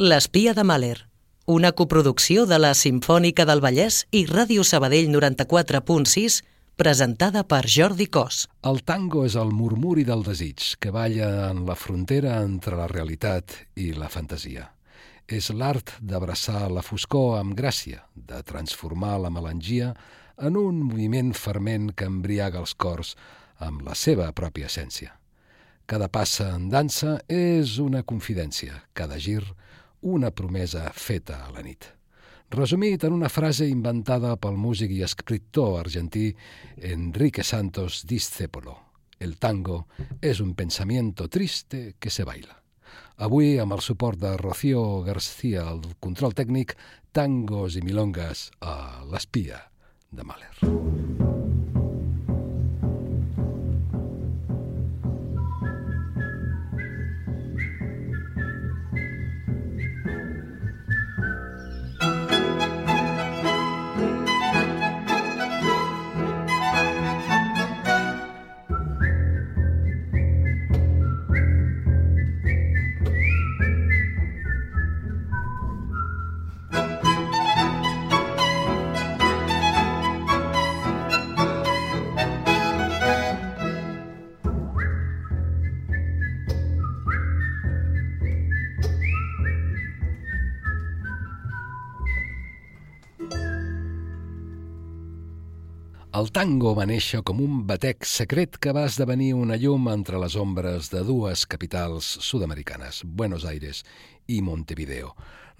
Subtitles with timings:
[0.00, 0.96] L'espia de Mahler,
[1.44, 6.38] una coproducció de la Simfònica del Vallès i Ràdio Sabadell 94.6,
[6.80, 8.46] presentada per Jordi Cos.
[8.64, 13.58] El tango és el murmuri del desig que balla en la frontera entre la realitat
[13.76, 14.70] i la fantasia.
[15.28, 19.92] És l'art d'abraçar la foscor amb gràcia, de transformar la melangia
[20.40, 23.18] en un moviment ferment que embriaga els cors
[23.58, 25.12] amb la seva pròpia essència.
[25.84, 29.42] Cada passa en dansa és una confidència, cada gir
[30.02, 31.86] una promesa feta a la nit.
[32.50, 36.32] Resumit en una frase inventada pel músic i escriptor argentí
[36.76, 38.76] Enrique Santos Discépolo.
[39.20, 39.86] El tango
[40.20, 42.56] és un pensamiento triste que se baila.
[43.20, 46.74] Avui, amb el suport de Rocío García al control tècnic,
[47.12, 49.66] tangos i milongas a l'espia
[50.10, 51.29] de Mahler.
[96.20, 100.34] El tango va néixer com un batec secret que va esdevenir una llum entre les
[100.36, 103.80] ombres de dues capitals sud-americanes, Buenos Aires
[104.28, 105.14] i Montevideo.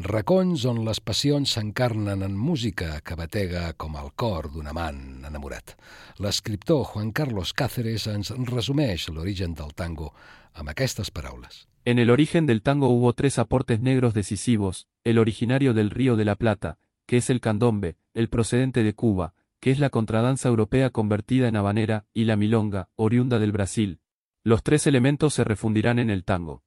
[0.05, 5.79] Racons on les passions s'encarnen en música que batega com el cor d'un amant enamorat.
[6.21, 10.13] L'escriptor Juan Carlos Cáceres ens resumeix l'origen del tango
[10.53, 11.65] amb aquestes paraules.
[11.87, 16.27] En el origen del tango hubo tres aportes negros decisivos, el originario del Río de
[16.27, 20.91] la Plata, que es el candombe, el procedente de Cuba, que es la contradanza europea
[20.91, 24.01] convertida en habanera, y la milonga, oriunda del Brasil.
[24.43, 26.65] Los tres elementos se refundirán en el tango.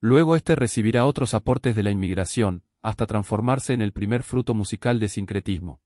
[0.00, 5.00] Luego éste recibirá otros aportes de la inmigración, hasta transformarse en el primer fruto musical
[5.00, 5.80] de sincretismo.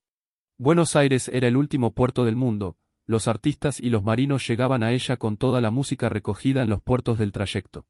[0.59, 2.77] Buenos Aires era el último puerto del mundo,
[3.07, 6.81] los artistas y los marinos llegaban a ella con toda la música recogida en los
[6.81, 7.87] puertos del trayecto.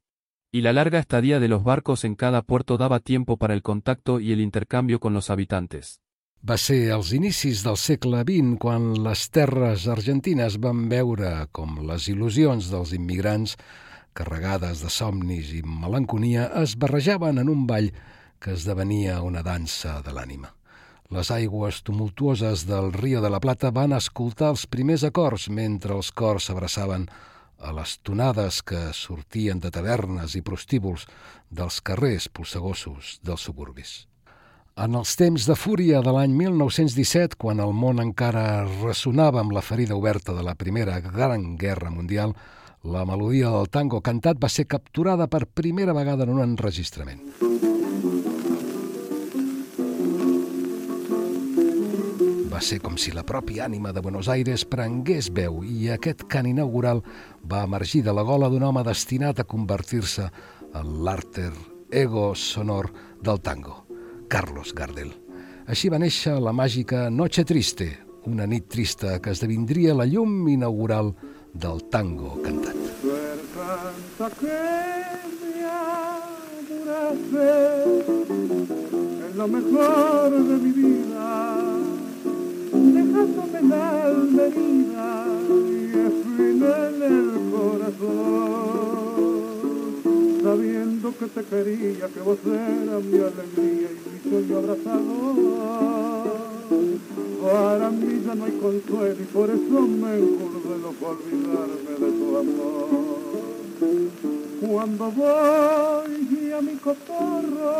[0.50, 4.20] Y la larga estadía de los barcos en cada puerto daba tiempo para el contacto
[4.20, 6.00] y el intercambio con los habitantes.
[6.42, 12.08] Va ser als inicis del segle XX quan les terres argentines van veure com les
[12.10, 13.54] il·lusions dels immigrants,
[14.18, 17.92] carregades de somnis i melanconia, es barrejaven en un ball
[18.42, 20.50] que esdevenia una dansa de l'ànima.
[21.14, 26.10] Les aigües tumultuoses del Rio de la Plata van escoltar els primers acords mentre els
[26.10, 27.06] cors s'abraçaven
[27.62, 31.06] a les tonades que sortien de tavernes i prostíbuls
[31.50, 34.00] dels carrers polsegossos dels suburbis.
[34.72, 39.60] En els temps de fúria de l'any 1917, quan el món encara ressonava amb la
[39.60, 42.32] ferida oberta de la Primera Gran Guerra Mundial,
[42.82, 47.20] la melodia del tango cantat va ser capturada per primera vegada en un enregistrament.
[52.48, 56.48] Va ser com si la pròpia ànima de Buenos Aires prengués veu i aquest cant
[56.48, 57.04] inaugural
[57.44, 60.30] va emergir de la gola d'un home destinat a convertir-se
[60.72, 61.52] en l'àrter
[61.92, 62.88] ego sonor
[63.20, 63.81] del tango.
[64.32, 65.10] Carlos Gardel.
[65.68, 67.84] Així va néixer la màgica Noche Triste,
[68.24, 71.12] una nit trista que esdevindria la llum inaugural
[71.52, 72.76] del tango cantat.
[79.22, 81.28] en lo mejor de mi vida,
[82.72, 83.86] dejándome la
[84.46, 85.10] herida
[85.68, 85.92] y
[86.48, 86.62] en
[87.12, 89.02] el corazón,
[90.42, 93.91] sabiendo que te quería, que vos eras mi alegría
[94.32, 95.04] sueño abrazado.
[97.42, 102.36] Para mí ya no hay consuelo y por eso me encurdeno para olvidarme de tu
[102.38, 102.88] amor.
[104.60, 107.74] Cuando voy a mi cotorro,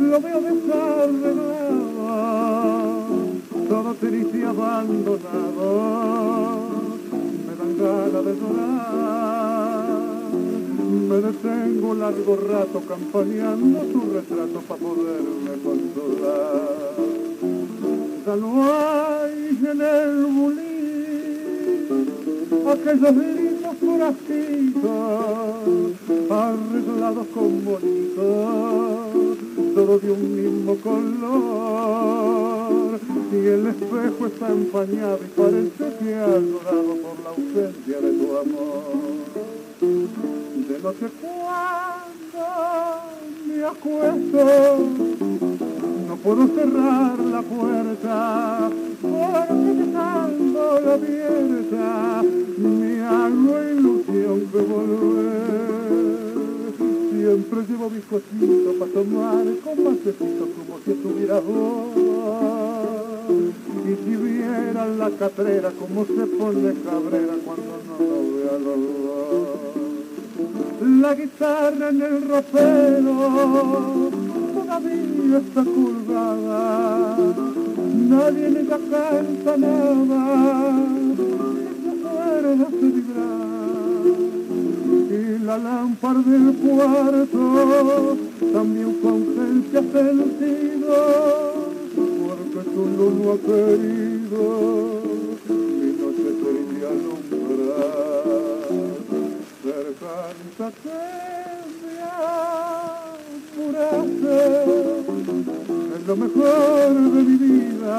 [0.00, 1.54] lo veo desarreglado,
[3.68, 5.70] todo triste y abandonado,
[7.46, 9.43] me dan ganas de llorar
[10.94, 16.94] me detengo largo rato campaneando tu retrato para poderme consolar.
[18.24, 20.74] Ya no hay en el bulín
[22.70, 24.92] aquellos lindos corajitos
[26.30, 29.38] arreglados con bonitos,
[29.74, 32.24] todo de un mismo color.
[33.32, 38.36] Y el espejo está empañado y parece que ha llorado por la ausencia de tu
[38.36, 39.23] amor
[40.84, 42.44] no sé cuándo
[43.46, 44.44] me acuesto,
[46.06, 48.70] no puedo cerrar la puerta,
[49.00, 52.22] porque dejando la abierta,
[52.58, 55.94] me hago ilusión de volver.
[57.12, 61.94] Siempre llevo mis cositas para tomar con macecito como si estuviera vos.
[63.86, 68.76] Y si vieran la catrera como se pone cabrera cuando no lo ve a los
[68.76, 69.63] dos.
[70.80, 74.10] La guitarra en el ropero
[74.54, 77.16] todavía está colgada.
[77.94, 80.20] Nadie ni la canta nada.
[81.84, 83.44] La cuerda se vibrar.
[85.10, 88.16] Y la lámpara del cuarto
[88.52, 91.34] también con ausencia sentido
[91.94, 94.93] porque tú no lo has querido,
[100.56, 100.88] cercanta que
[101.82, 101.94] me
[103.56, 104.36] apuraste,
[105.96, 107.98] es lo mejor de mi vida,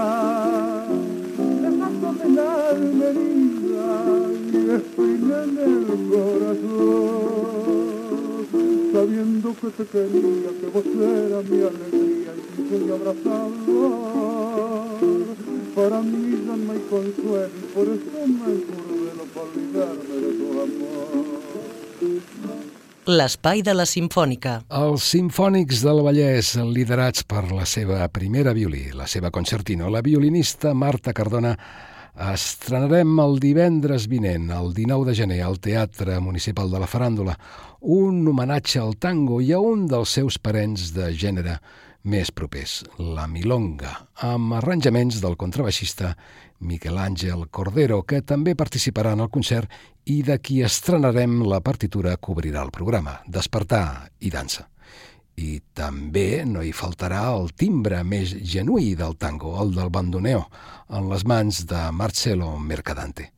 [1.61, 3.87] dejándome la alma herida
[4.51, 6.95] y espina en el corazón,
[8.93, 14.35] sabiendo que te quería, que vos eras mi alegría y sin abrazarlo
[15.75, 21.74] para mí no hay consuelo y por eso me encurdelo para olvidarme de tu amor.
[23.05, 24.55] L'espai de la Simfònica.
[24.73, 30.73] Els Simfònics del Vallès, liderats per la seva primera violí, la seva concertino, la violinista
[30.73, 31.53] Marta Cardona,
[32.33, 37.37] estrenarem el divendres vinent, el 19 de gener, al Teatre Municipal de la Faràndula,
[37.81, 41.59] un homenatge al tango i a un dels seus parents de gènere
[42.05, 43.91] més propers, la Milonga,
[44.25, 46.15] amb arranjaments del contrabaixista
[46.65, 49.69] Miquel Àngel Cordero, que també participarà en el concert
[50.05, 54.67] i de qui estrenarem la partitura cobrirà el programa, Despertar i dansa.
[55.35, 60.45] I també no hi faltarà el timbre més genuí del tango, el del bandoneo,
[60.93, 63.31] en les mans de Marcelo Mercadante.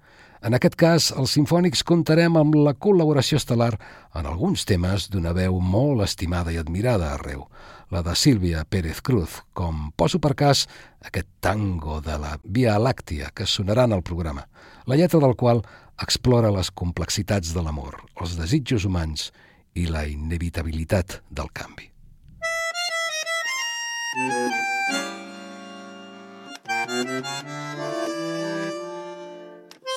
[0.46, 3.74] En aquest cas, els sinfònics comptarem amb la col·laboració estel·lar
[4.14, 7.48] en alguns temes d'una veu molt estimada i admirada arreu,
[7.90, 10.66] la de Sílvia Pérez Cruz, com poso per cas
[11.06, 14.48] aquest tango de la Via Làctia que sonarà en el programa,
[14.86, 15.64] la lletra del qual
[16.02, 19.32] explora les complexitats de l'amor, els desitjos humans
[19.74, 21.92] i la inevitabilitat del canvi.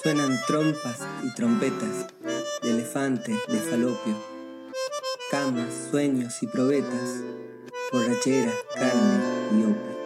[0.02, 2.06] Suenan trompas y trompetas
[2.62, 4.16] de elefante, de falopio,
[5.31, 7.20] camas, sueños y probetas
[7.90, 9.19] borrachera, carne
[9.52, 10.00] y opio.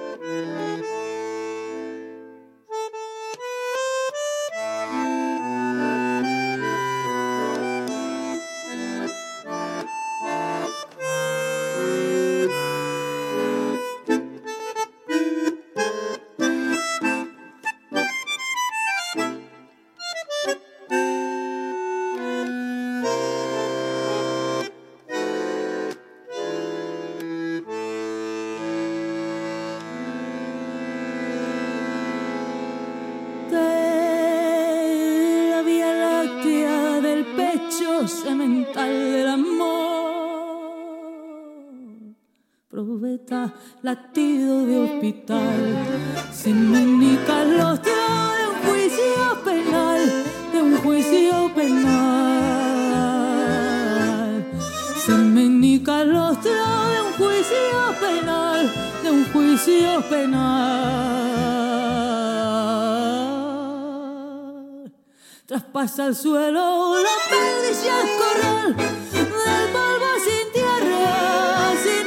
[66.14, 72.04] El suelo la perdición corral del polvo sin tierra, sin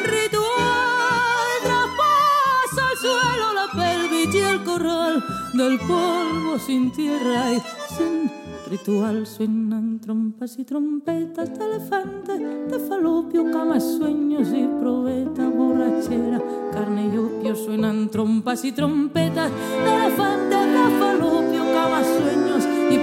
[5.57, 7.61] del polvo sin tierra y
[7.93, 8.31] sin
[8.69, 17.11] ritual suenan trompas y trompetas de elefante, de falopio, camas, sueños y probeta, borrachera, carne
[17.13, 20.76] y opio suenan trompas y trompetas de elefante,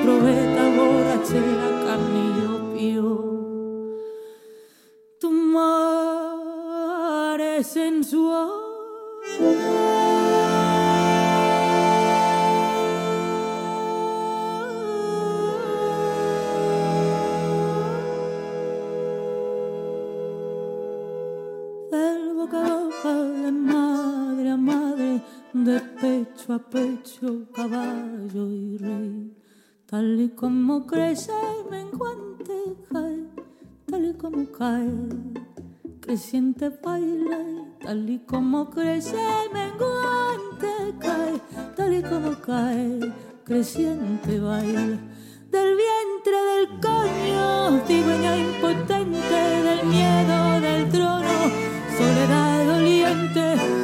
[0.04, 3.12] probeta goratzea kanio pio
[5.20, 6.75] Tu mare
[7.62, 8.64] sensuale
[29.87, 31.33] tal y como crece
[31.71, 32.55] menguante
[32.91, 33.26] cae,
[33.87, 34.91] tal y como cae,
[36.00, 39.17] creciente baile, tal y como crece
[39.53, 41.41] menguante cae,
[41.76, 43.12] tal y como cae,
[43.45, 44.99] creciente baile.
[45.50, 51.38] Del vientre del coño, tigüeña impotente, del miedo del trono,
[51.97, 53.84] soledad doliente,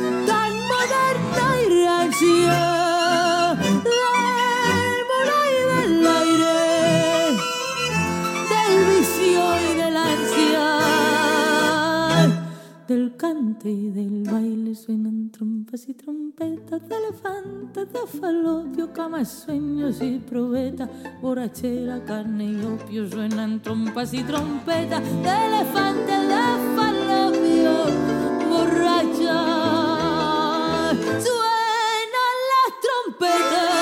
[13.21, 20.19] cante y del baile suenan trompas y trompetas de elefantes, de falopio, camas, sueños y
[20.21, 20.89] probetas,
[21.21, 26.45] borrachera, carne y opio suenan trompas y trompetas de elefantes, de
[26.77, 27.73] falopio,
[28.49, 29.39] borracha.
[31.27, 33.80] Suenan las trompetas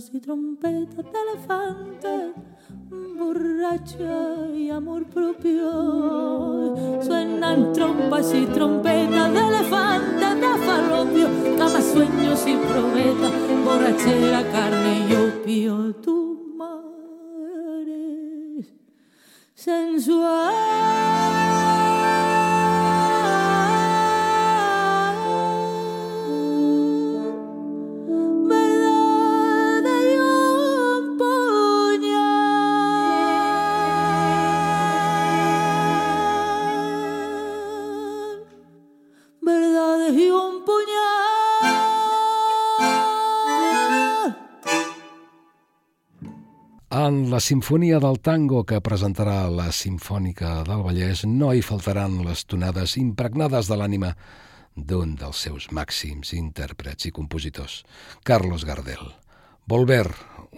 [0.00, 2.32] trompas y trompetas de elefantes
[3.18, 7.02] borracha y amor propio.
[7.02, 11.28] Suenan trompas y trompetas de elefantes, de falopio,
[11.58, 13.32] camas, sueños y probetas,
[13.64, 15.94] borrachera, carne y opio.
[15.96, 18.64] Tu madre
[19.54, 21.19] sensual.
[47.10, 52.44] En la Sinfonia del Tango que presentarà la Simfònica del Vallès no hi faltaran les
[52.46, 54.12] tonades impregnades de l'ànima
[54.76, 57.80] d'un dels seus màxims intèrprets i compositors,
[58.22, 59.02] Carlos Gardel.
[59.66, 60.06] Volver,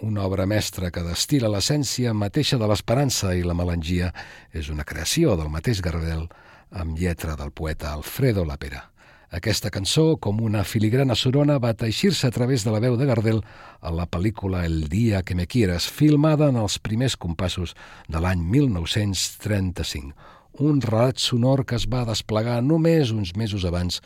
[0.05, 4.13] una obra mestra que destila l'essència mateixa de l'esperança i la melangia,
[4.53, 6.27] és una creació del mateix Gardel
[6.69, 8.92] amb lletra del poeta Alfredo Lapera.
[9.33, 13.39] Aquesta cançó, com una filigrana sorona, va teixir-se a través de la veu de Gardel
[13.81, 17.73] a la pel·lícula El dia que me quieras, filmada en els primers compassos
[18.05, 20.13] de l'any 1935.
[20.61, 24.03] Un relat sonor que es va desplegar només uns mesos abans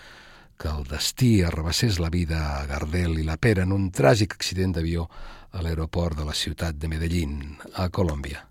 [0.55, 4.77] que el destí arrabassés la vida a Gardel i la Pera en un tràgic accident
[4.77, 5.09] d'avió
[5.51, 8.45] a l'aeroport de la ciutat de Medellín, a Colòmbia.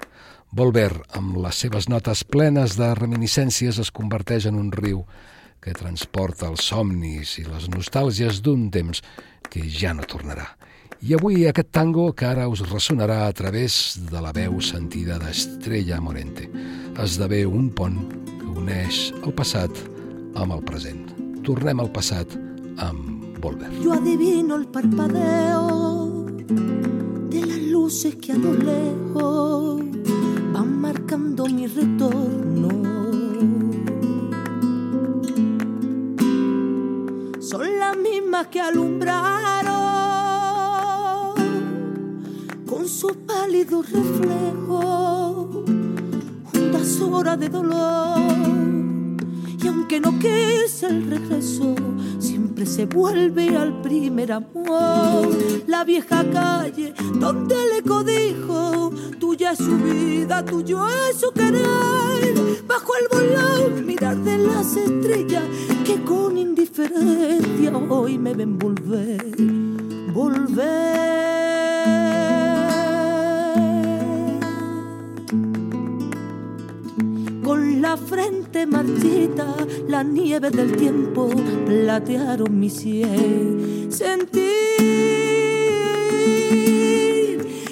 [0.52, 5.06] Volver, amb les seves notes plenes de reminiscències, es converteix en un riu
[5.66, 9.02] que transporta els somnis i les nostàlgies d'un temps
[9.50, 10.46] que ja no tornarà.
[11.02, 15.98] I avui aquest tango que ara us ressonarà a través de la veu sentida d'Estrella
[16.00, 16.46] Morente
[17.02, 17.98] esdevé un pont
[18.38, 19.82] que uneix el passat
[20.38, 21.02] amb el present.
[21.44, 22.38] Tornem al passat
[22.86, 23.68] amb Volver.
[23.82, 26.24] Yo adivino el parpadeo
[27.28, 29.82] de las luces que a lo lejos
[30.54, 32.55] van marcando mi retorno.
[37.48, 39.24] Son las mismas que alumbraron
[42.68, 45.64] con su pálido reflejo
[46.52, 48.18] hondas horas de dolor.
[49.62, 51.76] Y aunque no quise el regreso,
[52.56, 55.28] siempre se vuelve al primer amor.
[55.66, 62.34] La vieja calle donde le codijo, tuya es su vida, tuyo es su querer.
[62.66, 65.44] Bajo el volón, mirar de las estrellas
[65.84, 69.36] que con indiferencia hoy me ven volver,
[70.14, 71.45] volver.
[77.80, 79.54] La frente marchita,
[79.88, 81.28] la nieve del tiempo
[81.66, 83.88] platearon mi sien.
[83.90, 84.42] Sentir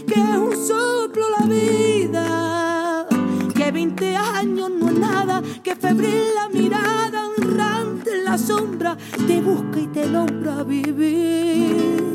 [0.06, 3.06] que es un soplo la vida,
[3.54, 8.96] que 20 años no es nada, que febril la mirada, honrante en la sombra,
[9.26, 12.14] te busca y te logra vivir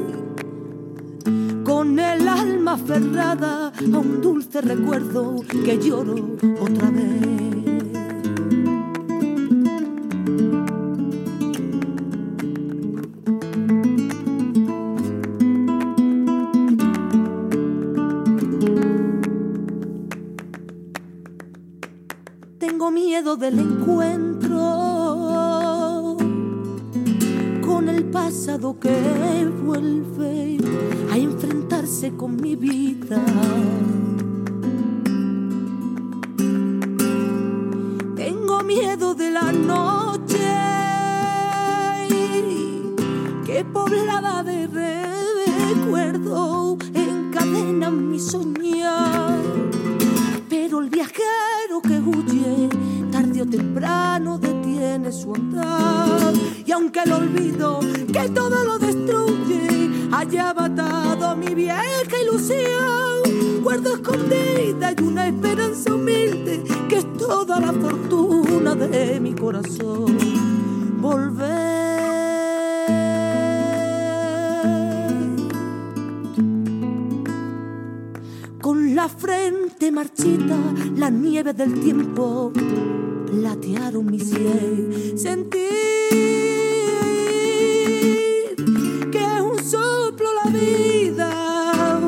[1.64, 6.16] con el alma aferrada a un dulce recuerdo que lloro
[6.60, 7.79] otra vez.
[23.06, 24.58] Miedo del encuentro
[27.66, 30.58] con el pasado que vuelve
[31.12, 33.22] a enfrentarse con mi vida.
[38.16, 40.50] Tengo miedo de la noche
[43.46, 44.59] que poblada de
[55.20, 56.34] su andar.
[56.66, 57.80] Y aunque el olvido
[58.12, 66.64] que todo lo destruye haya matado mi vieja ilusión, guardo escondida y una esperanza humilde
[66.88, 70.18] que es toda la fortuna de mi corazón.
[71.02, 71.70] Volver.
[78.62, 80.56] Con la frente marchita,
[80.96, 82.52] la nieve del tiempo
[83.30, 84.52] platearon mi cielo.
[85.16, 85.60] Sentir
[89.12, 92.00] que es un soplo la vida,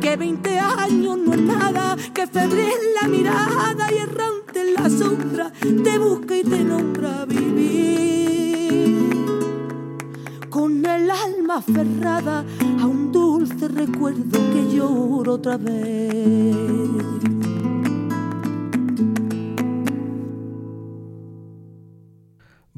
[0.00, 5.52] que 20 años no es nada, que febril la mirada y errante en la sombra
[5.60, 9.08] te busca y te nombra vivir.
[10.50, 12.44] Con el alma aferrada
[12.80, 17.21] a un dulce recuerdo que lloro otra vez.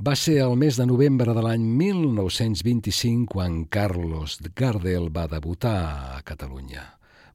[0.05, 5.79] Va ser el mes de novembre de l'any 1925 quan Carlos Gardel va debutar
[6.17, 6.83] a Catalunya.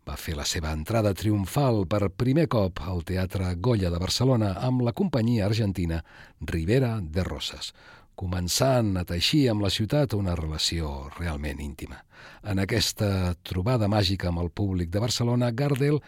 [0.05, 4.83] Va fer la seva entrada triomfal per primer cop al Teatre Goya de Barcelona amb
[4.85, 6.03] la companyia argentina
[6.51, 7.71] Rivera de Rosas,
[8.13, 12.03] començant a teixir amb la ciutat una relació realment íntima.
[12.43, 16.03] En aquesta trobada màgica amb el públic de Barcelona, Gardel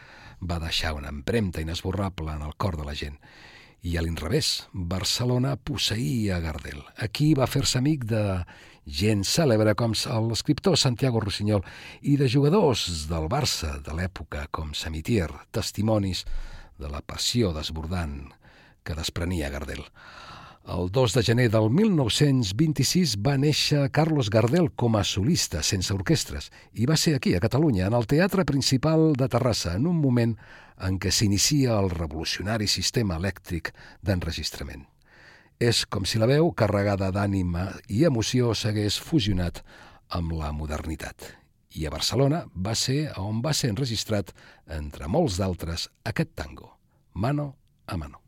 [0.46, 3.18] va deixar una empremta inesborrable en el cor de la gent.
[3.82, 6.84] I a l'inrevés, Barcelona posseïa Gardel.
[7.02, 8.22] Aquí va fer-se amic de
[8.86, 9.96] gent cèlebre com
[10.28, 11.66] l'escriptor Santiago Rossinyol
[12.06, 16.28] i de jugadors del Barça de l'època com Samitier, testimonis
[16.78, 18.20] de la passió desbordant
[18.86, 19.82] que desprenia Gardel.
[20.66, 26.52] El 2 de gener del 1926 va néixer Carlos Gardel com a solista, sense orquestres,
[26.78, 30.36] i va ser aquí, a Catalunya, en el Teatre Principal de Terrassa, en un moment
[30.78, 33.74] en què s'inicia el revolucionari sistema elèctric
[34.06, 34.86] d'enregistrament.
[35.58, 39.64] És com si la veu, carregada d'ànima i emoció, s'hagués fusionat
[40.14, 41.26] amb la modernitat.
[41.74, 44.30] I a Barcelona va ser on va ser enregistrat,
[44.70, 46.76] entre molts d'altres, aquest tango,
[47.14, 47.56] Mano
[47.88, 48.22] a Mano.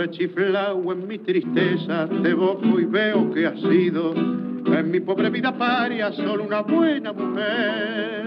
[0.00, 5.52] Rechiflao en mi tristeza, te boco y veo que has sido en mi pobre vida
[5.52, 8.24] paria solo una buena mujer.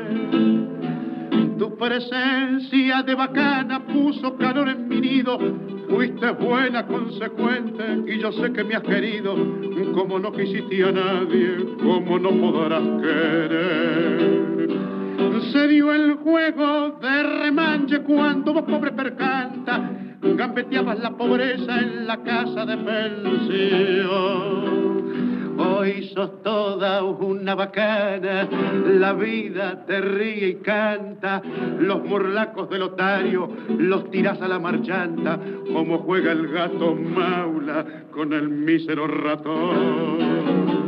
[1.58, 5.40] Tu presencia de bacana puso calor en mi nido,
[5.90, 9.36] fuiste buena, consecuente, y yo sé que me has querido,
[9.96, 14.53] como no quisiste a nadie, como no podrás querer.
[15.52, 22.18] Se dio el juego de remanche cuando vos pobre percanta, gambeteabas la pobreza en la
[22.24, 24.74] casa de pensión.
[25.58, 28.48] Hoy sos toda una bacana,
[29.00, 31.42] la vida te ríe y canta,
[31.80, 33.48] los morlacos del otario
[33.78, 35.40] los tiras a la marchanta,
[35.72, 40.83] como juega el gato maula con el mísero ratón.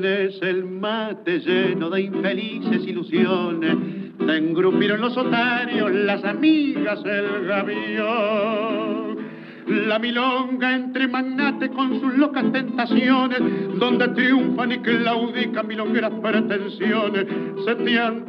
[0.00, 3.76] Tenés el mate lleno de infelices ilusiones,
[4.18, 9.18] te engrupieron los otarios, las amigas, el gavión.
[9.66, 13.40] La milonga entre magnates con sus locas tentaciones,
[13.78, 17.26] donde triunfan y claudican milongueras pretensiones,
[17.64, 18.24] se te han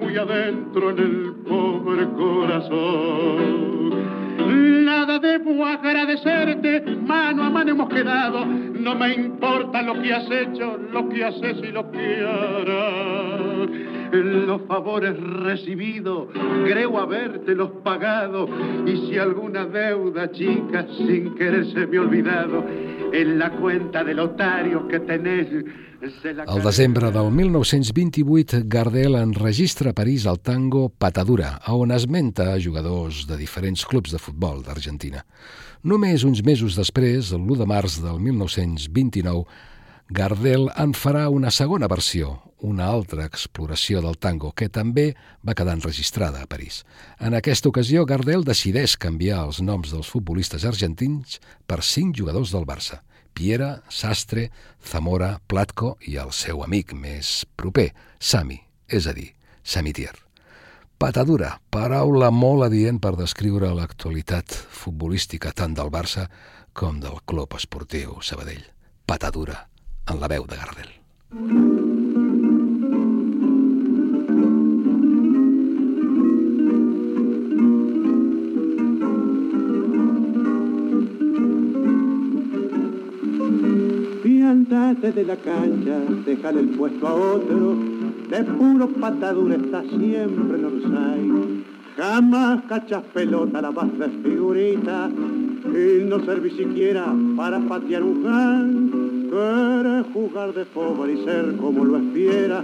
[0.00, 3.44] muy adentro en el pobre corazón.
[4.38, 10.78] Nada debo agradecerte, mano a mano hemos quedado, no me importa lo que has hecho,
[10.92, 13.44] lo que haces y lo que harás
[14.22, 16.28] los favores recibidos,
[16.64, 18.48] creo habértelos pagado,
[18.86, 22.64] y si alguna deuda chica sin querer se me olvidado,
[23.12, 25.48] en la cuenta del otario que tenés...
[26.46, 33.38] Al desembre del 1928, Gardel enregistra a París el tango Patadura, on esmenta jugadors de
[33.40, 35.22] diferents clubs de futbol d'Argentina.
[35.80, 39.46] Només uns mesos després, el 1 de març del 1929,
[40.12, 45.78] Gardel en farà una segona versió, una altra exploració del tango, que també va quedar
[45.78, 46.82] enregistrada a París.
[47.16, 52.68] En aquesta ocasió, Gardel decideix canviar els noms dels futbolistes argentins per cinc jugadors del
[52.68, 53.00] Barça.
[53.34, 54.48] Piera, Sastre,
[54.86, 60.14] Zamora, Platko i el seu amic més proper, Sami, és a dir, Samitier.
[60.98, 66.28] Patadura, paraula molt adient per descriure l'actualitat futbolística tant del Barça
[66.72, 68.64] com del Club Esportiu Sabadell.
[69.04, 69.66] Patadura,
[70.08, 70.92] en la veu de Gardel.
[71.34, 71.83] Piántate
[85.14, 87.76] de la cancha, déjale el puesto a otro,
[88.30, 91.64] de puro patadura está siempre en Orsay.
[91.96, 99.04] Jamás cachas pelota, la vas de figurita, y no servís siquiera para patear un jan
[99.34, 102.62] Quieres jugar de pobre y ser como lo espiera,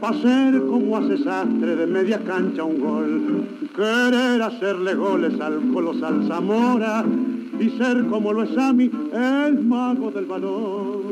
[0.00, 3.46] pa' ser como hace sastre de media cancha un gol.
[3.76, 7.04] Querer hacerle goles al colosal Zamora
[7.60, 11.07] y ser como lo es a mí, el mago del balón.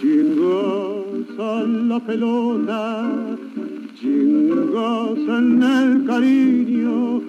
[0.00, 3.10] Chingos a la pelota,
[3.98, 7.20] chingos en el cariño,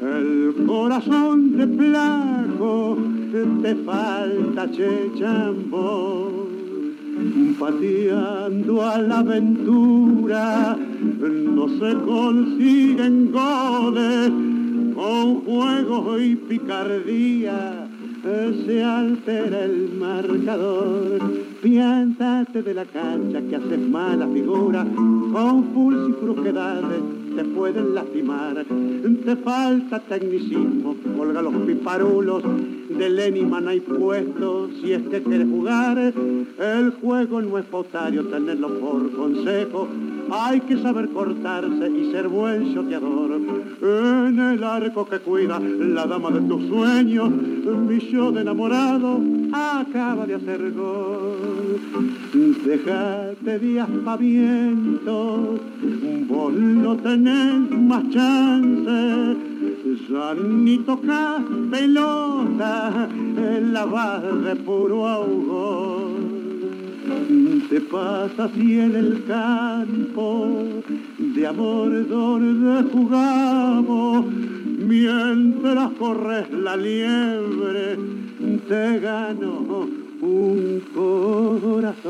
[0.00, 2.96] el corazón de placo
[3.62, 6.48] te falta chechambo,
[7.58, 14.30] pateando a la aventura, no se consiguen goles
[14.94, 17.88] con juego y picardía
[18.64, 21.51] se altera el marcador.
[21.62, 24.84] Piéntate de la cancha que haces mala figura,
[25.32, 27.00] con pulso y fruquedades
[27.36, 28.64] te pueden lastimar.
[29.24, 32.42] Te falta tecnicismo, colga los piparulos,
[32.98, 35.98] de Leniman hay puesto si es que quieres jugar.
[35.98, 39.88] El juego no es pautario, tenerlo por consejo.
[40.30, 43.40] Hay que saber cortarse y ser buen choteador.
[43.82, 49.20] En el arco que cuida la dama de tus sueños, mi yo de enamorado
[49.52, 51.80] acaba de hacer gol.
[52.64, 55.60] Déjate de aspavientos,
[56.28, 59.36] vos no tenés más chance.
[60.08, 66.10] Ya ni tocas pelota, la vas de puro ahogo.
[67.68, 70.64] Te pasa así en el campo,
[71.18, 74.26] de amor donde jugamos,
[74.78, 77.98] mientras corres la liebre,
[78.68, 79.88] te gano
[80.20, 82.02] un corazón.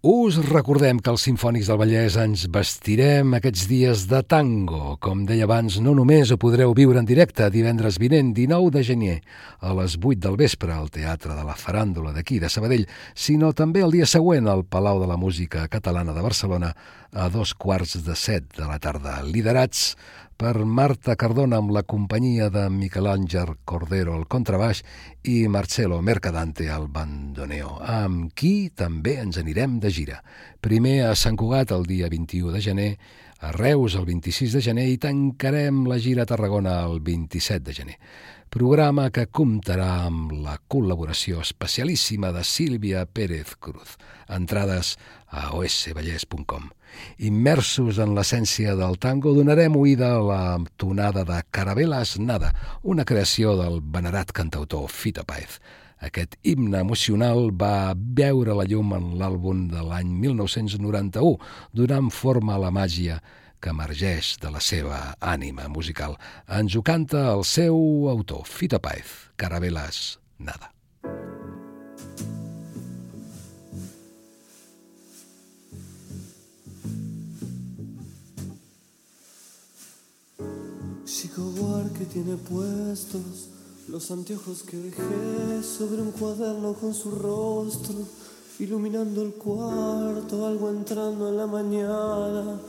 [0.00, 4.94] Us recordem que els Simfònics del Vallès ens vestirem aquests dies de tango.
[4.96, 9.18] Com deia abans, no només ho podreu viure en directe divendres vinent, 19 de gener,
[9.60, 13.84] a les 8 del vespre, al Teatre de la Faràndula d'aquí, de Sabadell, sinó també
[13.84, 16.72] el dia següent al Palau de la Música Catalana de Barcelona
[17.12, 19.94] a dos quarts de set de la tarda, liderats
[20.40, 24.80] per Marta Cardona amb la companyia de Miquel Àngel Cordero al contrabaix
[25.28, 30.22] i Marcelo Mercadante al bandoneo, amb qui també ens anirem de gira.
[30.64, 32.90] Primer a Sant Cugat el dia 21 de gener,
[33.40, 37.76] a Reus el 26 de gener i tancarem la gira a Tarragona el 27 de
[37.76, 38.00] gener.
[38.50, 43.96] Programa que comptarà amb la col·laboració especialíssima de Sílvia Pérez Cruz.
[44.28, 44.96] Entrades
[45.28, 46.70] a osvallès.com.
[47.18, 50.42] Immersos en l'essència del tango, donarem oïda a la
[50.80, 55.60] tonada de Carabelas Nada, una creació del venerat cantautor Fito Paez.
[56.00, 61.36] Aquest himne emocional va veure la llum en l'àlbum de l'any 1991,
[61.76, 63.20] donant forma a la màgia
[63.60, 66.16] que emergeix de la seva ànima musical.
[66.48, 70.72] Ens ho canta el seu autor, Fito Paez, Carabelas Nada.
[81.10, 81.42] Chico
[81.98, 83.48] que tiene puestos
[83.88, 87.96] los anteojos que dejé sobre un cuaderno con su rostro,
[88.60, 92.60] iluminando el cuarto, algo entrando en la mañana,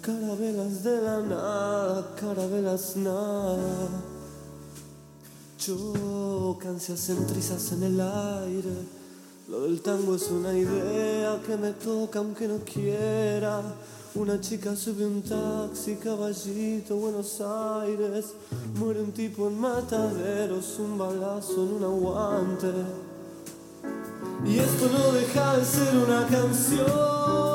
[0.00, 3.88] carabelas de la nada, carabelas nada.
[5.58, 9.00] Chocan, se hacen trizas en el aire.
[9.48, 13.60] Lo del tango es una idea que me toca aunque no quiera.
[14.14, 18.34] Una chica sube un taxi, caballito, Buenos Aires.
[18.74, 22.72] Muere un tipo en mataderos, un balazo en un aguante.
[24.44, 27.49] Y esto no deja de ser una canción.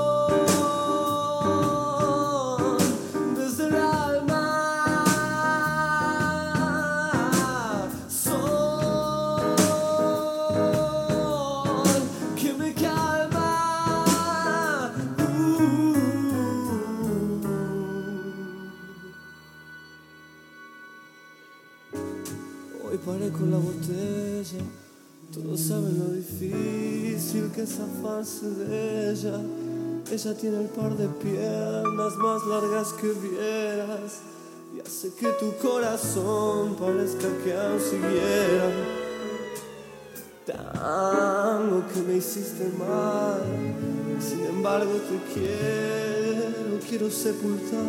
[27.65, 29.39] Que zafarse de ella.
[30.11, 34.21] Ella tiene el par de piernas más largas que vieras
[34.75, 38.69] y hace que tu corazón parezca que aún siguiera.
[40.45, 43.41] Tango que me hiciste mal,
[44.19, 47.79] sin embargo te quiero, quiero sepultar.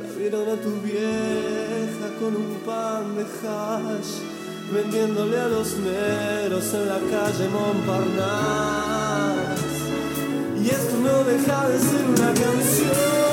[0.00, 4.33] La vieron a tu vieja con un pan de hash,
[4.72, 8.24] vendiéndole a los negros en la calle Montparnasse.
[10.62, 13.23] Y esto no deja de ser una canción.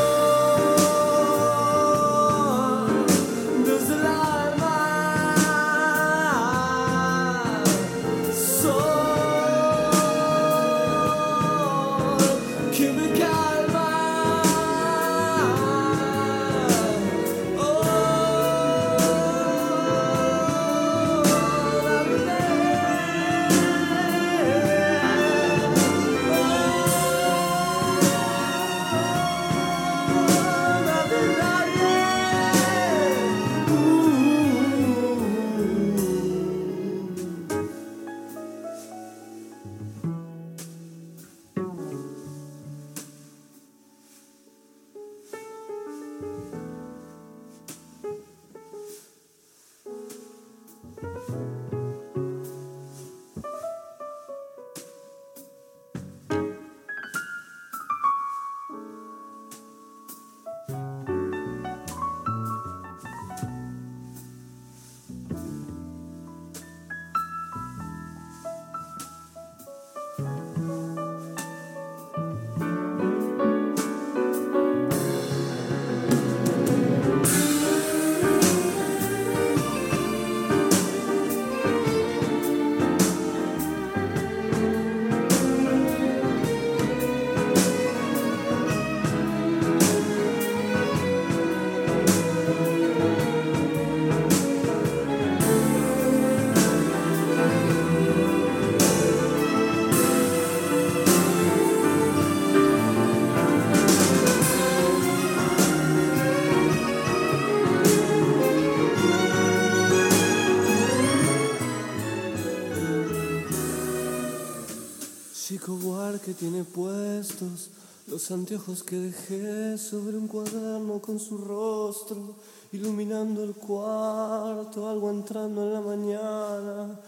[116.21, 117.71] Buarque tiene puestos
[118.07, 122.35] los anteojos que dejé sobre un cuaderno con su rostro,
[122.71, 126.99] iluminando el cuarto, algo entrando en la mañana.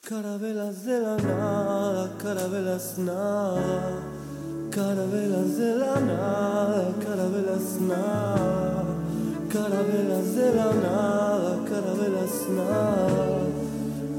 [0.00, 4.00] Carabelas de la nada, carabelas nada,
[4.70, 8.84] carabelas de la nada, carabelas nada,
[9.52, 13.34] carabelas de la nada, carabelas nada.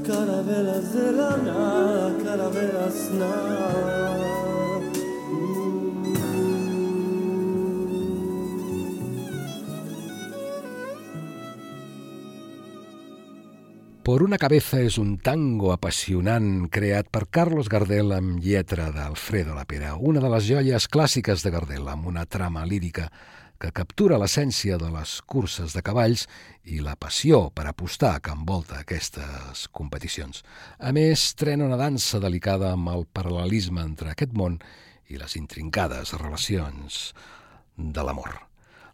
[0.06, 4.25] Carabelas de la nada, carabelas nada.
[14.06, 19.96] Por una cabeza és un tango apassionant creat per Carlos Gardel amb lletra d'Alfredo Lapera,
[19.98, 23.08] una de les joies clàssiques de Gardel, amb una trama lírica
[23.58, 26.28] que captura l'essència de les curses de cavalls
[26.70, 30.44] i la passió per apostar que envolta aquestes competicions.
[30.78, 34.60] A més, trena una dansa delicada amb el paral·lelisme entre aquest món
[35.10, 37.08] i les intrincades relacions
[37.74, 38.45] de l'amor.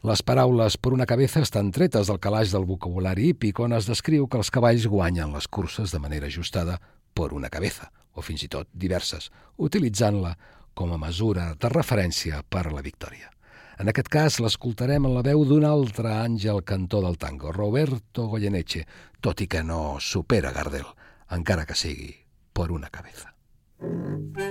[0.03, 4.25] Les paraules per una cabeza estan tretes del calaix del vocabulari hípic on es descriu
[4.27, 6.81] que els cavalls guanyen les curses de manera ajustada
[7.15, 7.87] per una cabeza,
[8.19, 9.31] o fins i tot diverses,
[9.63, 10.35] utilitzant-la
[10.75, 13.31] com a mesura de referència per a la victòria.
[13.79, 18.83] En aquest cas, l'escoltarem en la veu d'un altre àngel cantor del tango, Roberto Goyeneche,
[19.23, 20.91] tot i que no supera Gardel,
[21.31, 22.11] encara que sigui
[22.53, 23.31] per una cabeza.
[23.79, 24.43] Por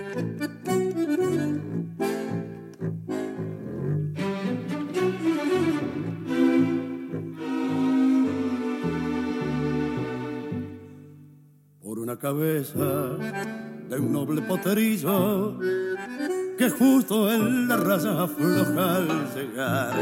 [12.01, 13.15] una cabeza
[13.87, 15.55] de un noble poterillo
[16.57, 19.93] que justo en la raza afloja al llegar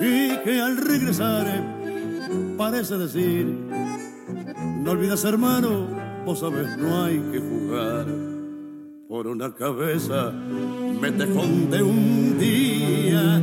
[0.00, 1.44] y que al regresar
[2.56, 3.46] parece decir
[4.78, 5.88] no olvides hermano
[6.24, 8.06] vos sabes no hay que jugar
[9.08, 13.40] por una cabeza me tejón de un día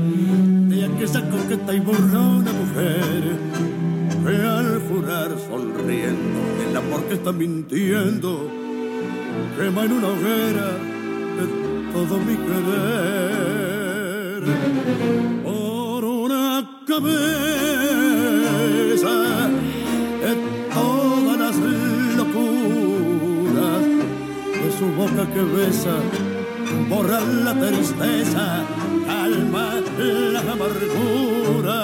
[0.69, 3.70] de aquella coqueta y burlona mujer
[5.29, 6.39] sonriendo.
[6.67, 8.49] El amor que está mintiendo
[9.57, 10.71] quema en una hoguera
[11.37, 11.45] de
[11.93, 13.61] todo mi querer.
[15.43, 17.13] Por una cabeza
[20.23, 20.33] de
[20.73, 21.55] todas las
[22.17, 23.83] locuras
[24.53, 25.95] que su boca que besa,
[26.89, 28.45] borra la tristeza,
[29.05, 29.65] calma
[30.33, 31.81] la amargura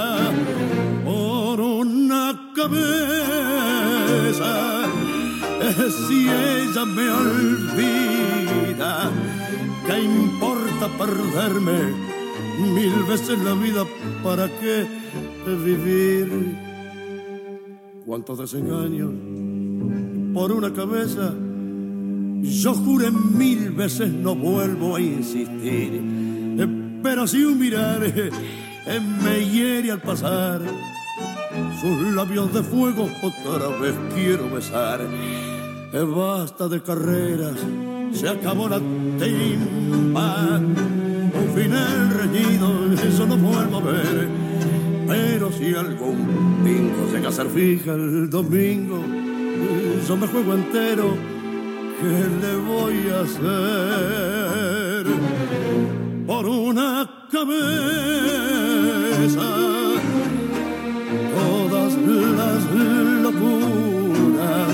[2.67, 4.53] cabeza.
[6.08, 9.12] Si ella me olvida,
[9.86, 11.93] ¿qué importa perderme
[12.73, 13.86] mil veces la vida?
[14.23, 14.88] ¿Para qué
[15.65, 16.56] vivir?
[18.06, 19.12] ¿Cuántos desengaños
[20.34, 21.34] por una cabeza?
[22.41, 26.01] Yo juré mil veces no vuelvo a insistir,
[27.03, 28.01] pero si un mirar
[29.23, 30.62] me hiere al pasar,
[31.79, 35.01] sus labios de fuego otra vez quiero besar.
[35.91, 37.57] Basta de carreras,
[38.12, 44.27] se acabó la timba, un final reñido, eso no vuelvo a ver.
[45.07, 49.01] Pero si algún bingo llega a fija el domingo,
[50.07, 51.38] yo me juego entero
[51.99, 55.05] ¿qué le voy a hacer?
[56.25, 57.47] Por una cabeza,
[61.47, 61.91] todas
[62.39, 62.62] las
[63.25, 64.69] locuras,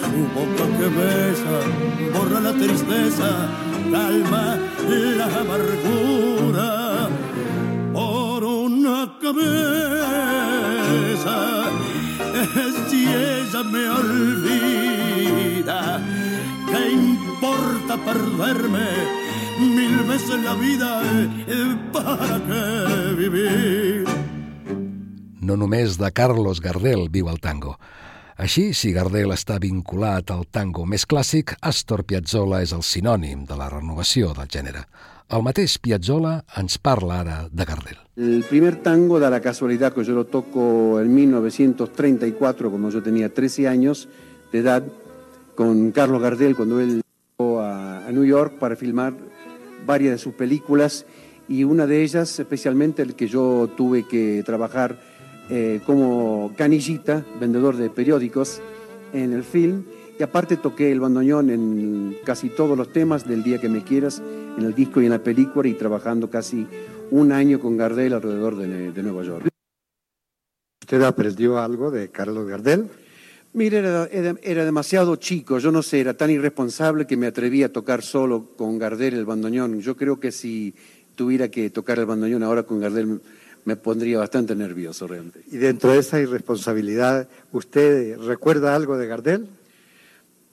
[0.00, 1.56] su boca que besa,
[2.14, 3.30] borra la tristeza,
[3.92, 4.46] calma
[5.18, 6.70] la amargura.
[7.92, 9.76] Por una cabeza,
[12.88, 15.80] si ella me olvida,
[16.70, 18.88] ¿qué importa perderme
[19.60, 20.90] mil veces la vida?
[21.92, 22.64] ¿Para qué
[23.22, 23.93] vivir?
[25.44, 27.74] No només de Carlos Gardel viu el tango.
[28.40, 33.58] Així, si Gardel està vinculat al tango més clàssic, Astor Piazzolla és el sinònim de
[33.60, 34.86] la renovació del gènere.
[35.36, 38.00] El mateix Piazzolla ens parla ara de Gardel.
[38.16, 43.28] El primer tango da la casualidad que yo lo toco en 1934, cuando yo tenía
[43.28, 44.08] 13 años
[44.50, 44.82] de edad,
[45.54, 47.02] con Carlos Gardel, cuando él
[47.38, 49.12] llegó a, a New York para filmar
[49.84, 51.04] varias de sus películas
[51.48, 55.13] y una de ellas, especialmente el que yo tuve que trabajar
[55.50, 58.60] eh, como canillita, vendedor de periódicos
[59.12, 59.84] en el film,
[60.18, 64.22] y aparte toqué el bandoneón en casi todos los temas del Día que me quieras,
[64.56, 66.66] en el disco y en la película, y trabajando casi
[67.10, 69.48] un año con Gardel alrededor de, de Nueva York.
[70.82, 72.88] ¿Usted aprendió algo de Carlos Gardel?
[73.54, 77.62] Mire, era, era, era, demasiado chico, yo no sé, era tan irresponsable que me atreví
[77.62, 79.80] a tocar solo con Gardel el bandoneón.
[79.80, 80.74] Yo creo que si
[81.14, 83.20] tuviera que tocar el bandoneón ahora con Gardel
[83.64, 85.42] me pondría bastante nervioso realmente.
[85.50, 89.48] Y dentro de esa irresponsabilidad, ¿usted recuerda algo de Gardel?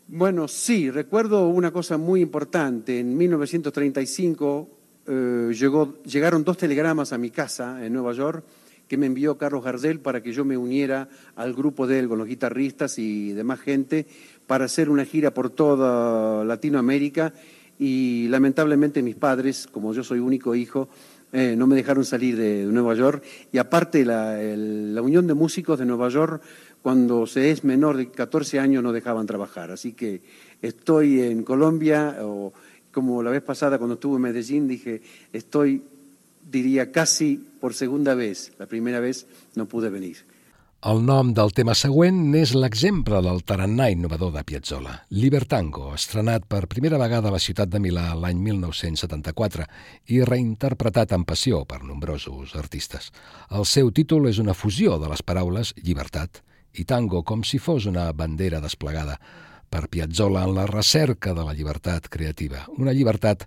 [0.08, 3.00] Bueno, sí, recuerdo una cosa muy importante.
[3.00, 4.70] En 1935
[5.08, 8.44] eh, llegó, llegaron dos telegramas a mi casa en Nueva York
[8.92, 12.18] que me envió Carlos Gardel para que yo me uniera al grupo de él con
[12.18, 14.06] los guitarristas y demás gente
[14.48, 17.34] para hacer una gira por toda Latinoamérica
[17.80, 20.90] y lamentablemente mis padres, como yo soy único hijo,
[21.34, 25.34] eh, no me dejaron salir de, Nueva York y aparte la, el, la Unión de
[25.34, 26.42] Músicos de Nueva York
[26.82, 30.22] cuando se es menor de 14 años no dejaban trabajar, así que
[30.62, 32.54] estoy en Colombia o
[32.92, 35.82] como la vez pasada cuando estuve en Medellín dije, estoy
[36.50, 38.52] diria quasi per segunda vez.
[38.58, 40.18] La primera vez no pude venir.
[40.90, 46.64] El nom del tema següent n'és l'exemple del tarannà innovador de Piazzolla, Libertango, estrenat per
[46.72, 49.68] primera vegada a la ciutat de Milà l'any 1974
[50.10, 53.12] i reinterpretat amb passió per nombrosos artistes.
[53.54, 56.42] El seu títol és una fusió de les paraules llibertat
[56.74, 59.20] i tango, com si fos una bandera desplegada
[59.70, 63.46] per Piazzolla en la recerca de la llibertat creativa, una llibertat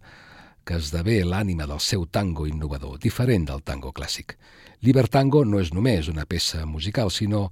[0.62, 4.38] que esdevé l'ànima del seu tango innovador, diferent del tango clàssic.
[4.84, 7.46] Libertango no és només una peça musical, sinó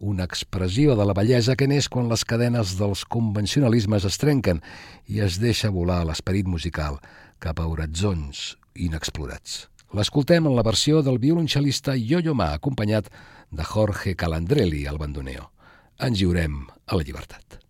[0.00, 4.62] una expressió de la bellesa que neix quan les cadenes dels convencionalismes es trenquen
[5.04, 6.96] i es deixa volar l'esperit musical
[7.44, 8.56] cap a horitzons
[8.88, 9.66] inexplorats.
[9.92, 13.12] L'escoltem en la versió del violoncel·lista Yo-Yo Ma, acompanyat
[13.52, 15.50] de Jorge Calandrelli al bandoneo.
[16.00, 17.60] Ens lliurem a la llibertat.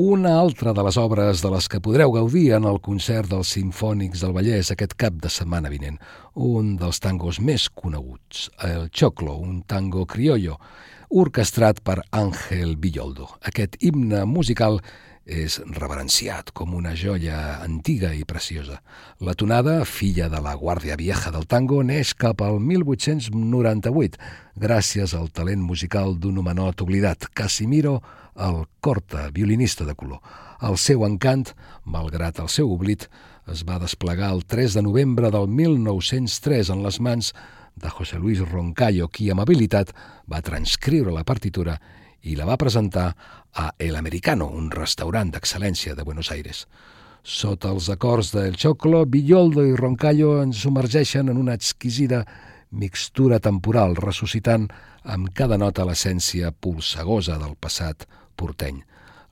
[0.00, 4.22] Una altra de les obres de les que podreu gaudir en el concert dels Simfònics
[4.24, 5.98] del Vallès aquest cap de setmana vinent.
[6.32, 10.56] Un dels tangos més coneguts, el Choclo, un tango criollo,
[11.10, 13.28] orquestrat per Ángel Villoldo.
[13.52, 14.80] Aquest himne musical
[15.26, 18.80] és reverenciat com una joia antiga i preciosa.
[19.20, 24.18] La tonada, filla de la Guàrdia Vieja del tango, neix cap al 1898,
[24.56, 28.00] gràcies al talent musical d'un homenot oblidat, Casimiro
[28.40, 30.20] el Corta, violinista de color.
[30.62, 31.50] El seu encant,
[31.84, 33.06] malgrat el seu oblit,
[33.50, 37.32] es va desplegar el 3 de novembre del 1903 en les mans
[37.80, 39.92] de José Luis Roncayo, qui amb habilitat
[40.30, 41.78] va transcriure la partitura
[42.22, 43.10] i la va presentar
[43.52, 46.66] a El Americano, un restaurant d'excel·lència de Buenos Aires.
[47.22, 52.24] Sota els acords del Choclo, Villoldo i Roncayo ens submergeixen en una exquisida
[52.70, 54.68] mixtura temporal, ressuscitant
[55.04, 58.06] amb cada nota l'essència polsegosa del passat
[58.36, 58.80] porteny.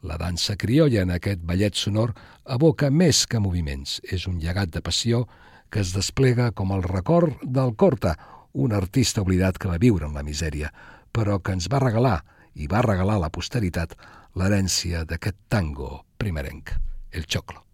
[0.03, 2.13] La dansa criolla en aquest ballet sonor
[2.47, 3.99] evoca més que moviments.
[4.05, 5.27] És un llegat de passió
[5.71, 8.15] que es desplega com el record del Corta,
[8.55, 10.71] un artista oblidat que va viure en la misèria,
[11.13, 12.21] però que ens va regalar
[12.59, 13.95] i va regalar a la posteritat
[14.39, 16.75] l'herència d'aquest tango primerenc,
[17.15, 17.65] el xoclo.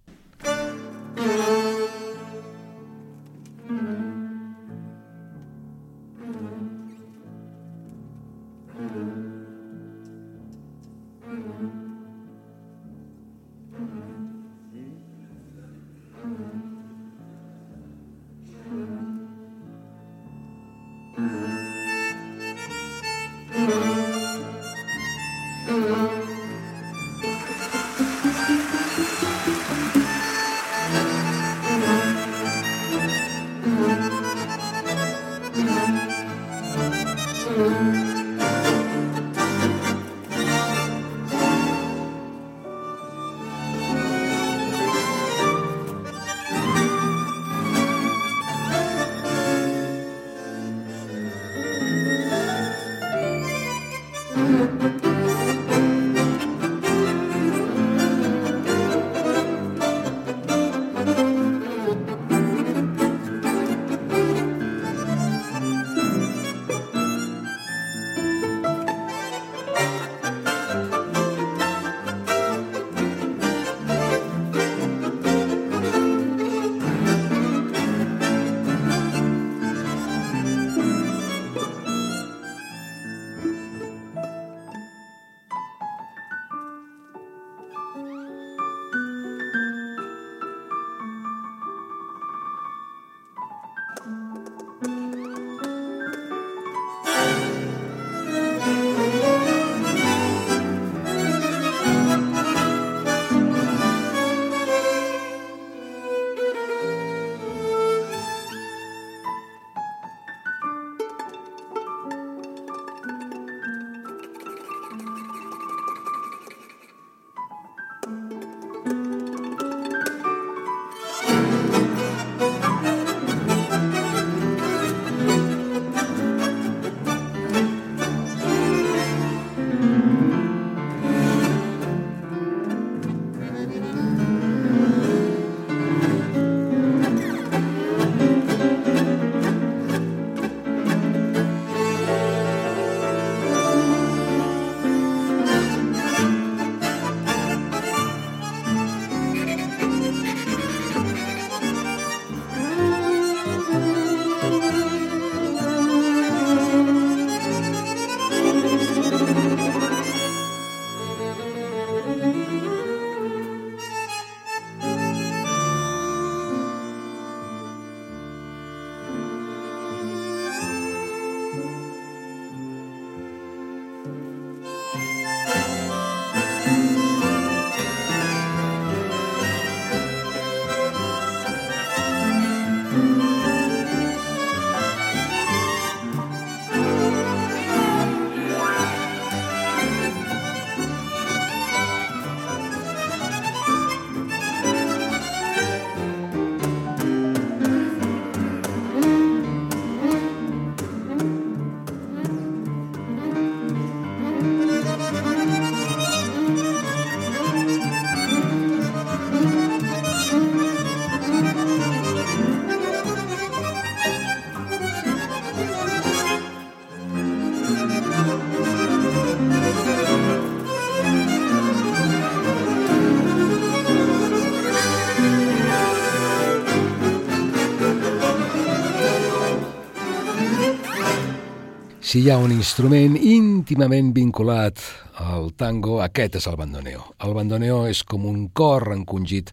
[232.14, 234.78] Si hi ha un instrument íntimament vinculat
[235.18, 237.00] al tango, aquest és el bandoneo.
[237.26, 239.48] El bandoneo és com un cor encongit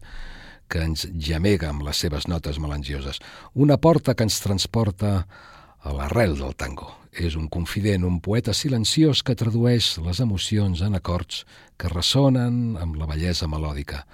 [0.70, 3.18] que ens gemega amb les seves notes melangioses.
[3.58, 6.86] Una porta que ens transporta a l'arrel del tango.
[7.10, 11.42] És un confident, un poeta silenciós que tradueix les emocions en acords
[11.74, 14.04] que ressonen amb la bellesa melòdica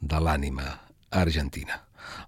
[0.00, 0.70] de l'ànima
[1.12, 1.82] argentina.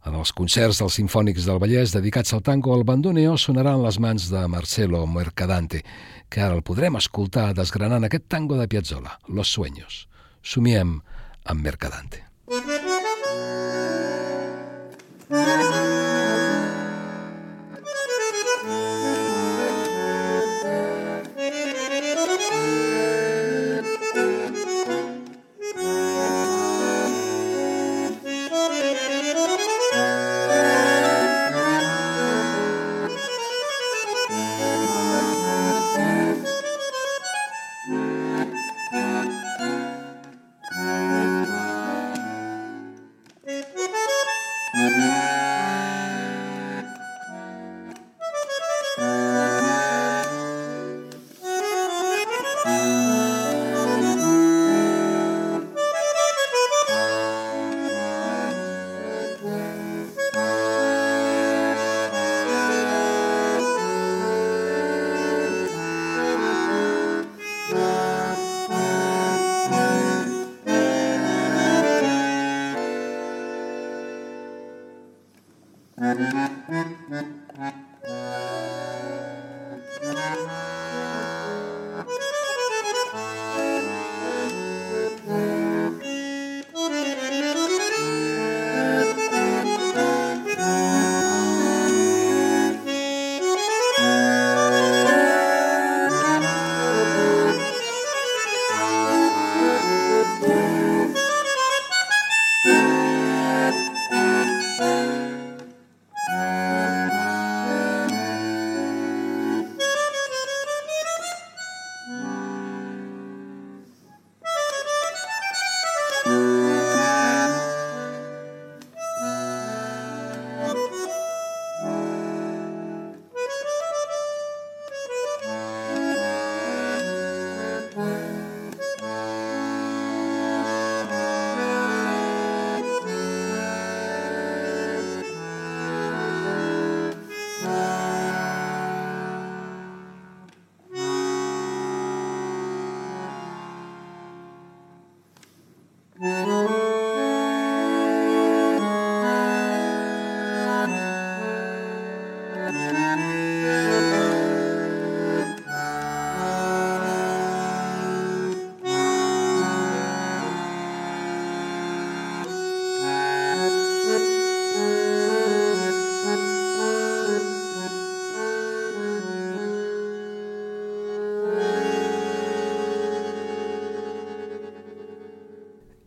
[0.06, 4.00] En els concerts dels Sinfònics del Vallès dedicats al tango, el bandoneo sonarà en les
[4.02, 5.84] mans de Marcelo Mercadante,
[6.28, 10.06] que ara el podrem escoltar desgranant aquest tango de Piazzolla, Los Sueños.
[10.42, 11.00] Somiem
[11.44, 12.24] amb Mercadante.
[99.60, 99.84] Thank
[102.94, 102.99] you.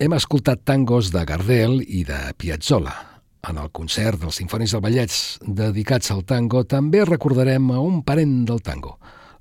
[0.04, 2.92] Hem escoltat tangos de Gardel i de Piazzolla.
[3.48, 8.34] En el concert dels Sinfonis del Ballets dedicats al tango també recordarem a un parent
[8.50, 8.98] del tango,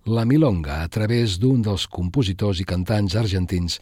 [0.07, 3.81] la milonga, a través d'un dels compositors i cantants argentins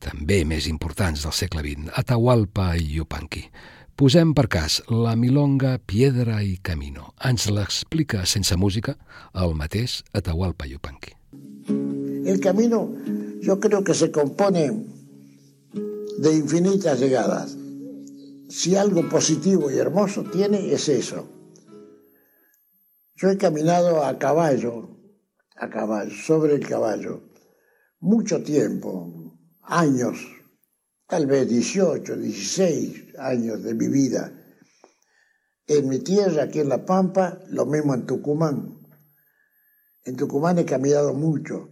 [0.00, 3.44] també més importants del segle XX, Atahualpa Yupanqui.
[3.92, 7.12] Posem per cas la milonga Piedra y Camino.
[7.20, 8.96] Ens l'explica sense música
[9.34, 11.12] el mateix Atahualpa Yupanqui.
[12.24, 12.86] El camino
[13.42, 14.95] yo creo que se compone
[16.18, 17.56] de infinitas llegadas.
[18.48, 21.28] Si algo positivo y hermoso tiene, es eso.
[23.14, 24.98] Yo he caminado a caballo,
[25.56, 27.30] a caballo, sobre el caballo,
[28.00, 30.18] mucho tiempo, años,
[31.06, 34.32] tal vez 18, 16 años de mi vida.
[35.66, 38.86] En mi tierra, aquí en La Pampa, lo mismo en Tucumán.
[40.04, 41.70] En Tucumán he caminado mucho.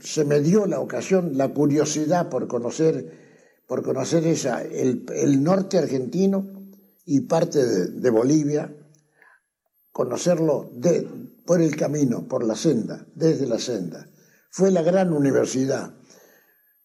[0.00, 3.27] se me dio la ocasión, la curiosidad por conocer
[3.68, 6.72] por conocer esa, el, norte argentino
[7.04, 8.74] y parte de, Bolivia,
[9.92, 10.72] conocerlo
[11.44, 14.08] por el camino, por la senda, desde la senda.
[14.50, 15.94] Fue la gran universidad,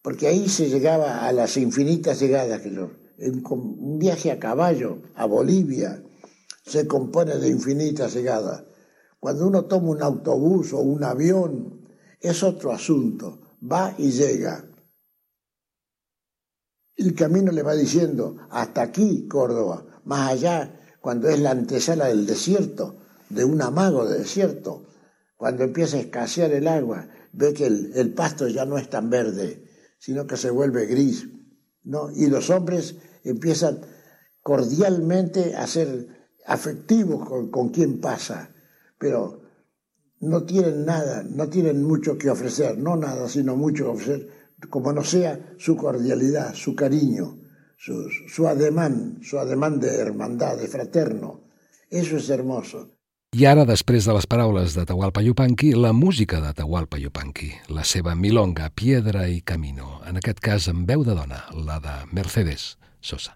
[0.02, 6.02] porque ahí se llegaba a las infinitas llegadas que un viaje a caballo a Bolivia
[6.66, 8.64] se compone de infinitas llegadas.
[9.18, 11.88] Cuando uno toma un autobús o un avión,
[12.20, 14.66] es otro asunto, va y llega
[16.96, 22.26] el camino le va diciendo, hasta aquí Córdoba, más allá, cuando es la antesala del
[22.26, 22.96] desierto,
[23.28, 24.86] de un amago de desierto,
[25.36, 29.64] cuando empieza a escasear el agua, ve que el, pasto ya no es tan verde,
[29.98, 31.28] sino que se vuelve gris,
[31.82, 32.10] ¿no?
[32.10, 33.80] Y los hombres empiezan
[34.40, 38.54] cordialmente a ser afectivos con, con quien pasa,
[38.98, 39.42] pero
[40.20, 44.28] no tienen nada, no tienen mucho que ofrecer, no nada, sino mucho que ofrecer,
[44.68, 47.38] como no sea su cordialidad, su cariño,
[47.76, 51.44] su, su ademán, su ademán de hermandad, de fraterno.
[51.90, 52.90] Eso es hermoso.
[53.34, 57.82] I ara, després de les paraules de Tahualpa Yupanqui, la música de Tahualpa Yupanqui, la
[57.82, 62.76] seva milonga, Piedra i Camino, en aquest cas amb veu de dona, la de Mercedes
[63.02, 63.34] Sosa.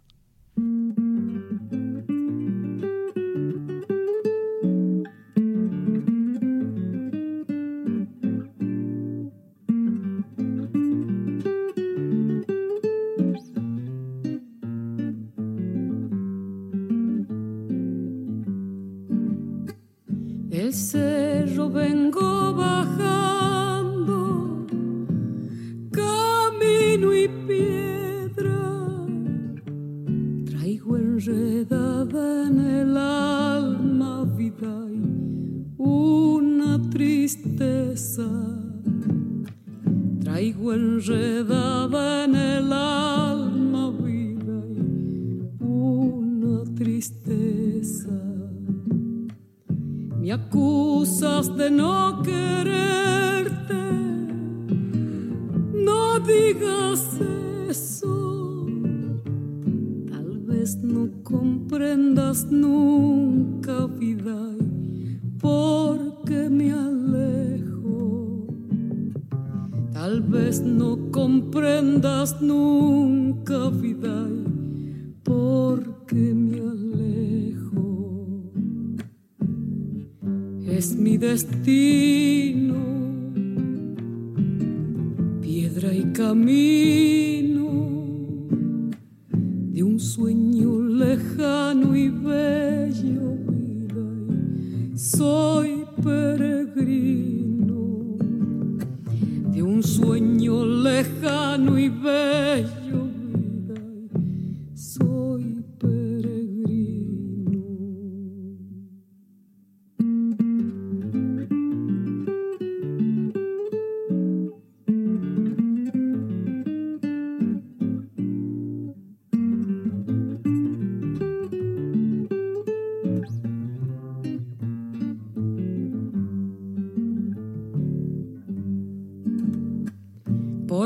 [0.54, 1.07] El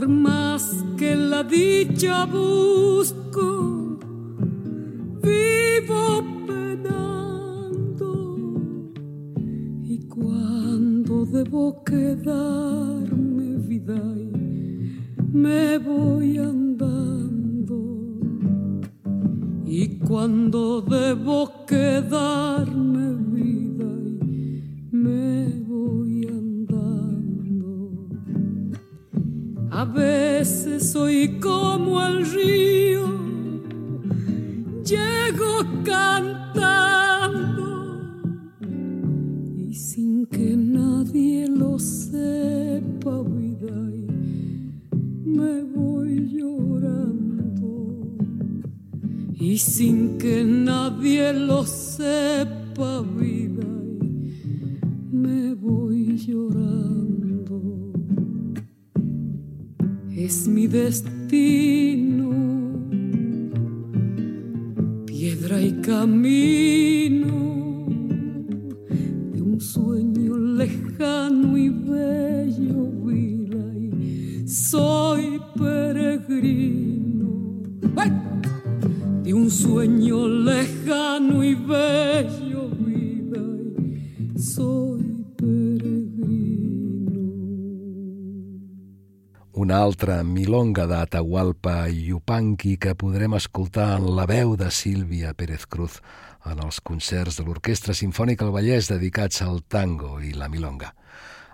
[0.03, 3.99] Por más que la dicha busco,
[5.23, 8.11] vivo penando.
[9.85, 12.92] Y cuando debo quedarme
[90.03, 96.01] Altra milonga d'Atahualpa Yupanqui que podrem escoltar en la veu de Sílvia Pérez Cruz
[96.51, 100.91] en els concerts de l'Orquestra Sinfònica del Vallès dedicats al tango i la milonga.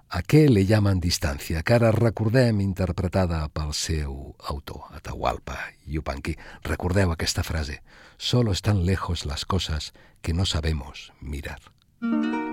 [0.09, 4.17] A què le llaman distància, que ara recordem interpretada pel seu
[4.49, 6.39] autor, Atahualpa Yupanqui.
[6.65, 7.83] Recordeu aquesta frase.
[8.17, 9.93] Solo están lejos las cosas
[10.23, 11.61] que no sabemos mirar.
[12.01, 12.48] ¿A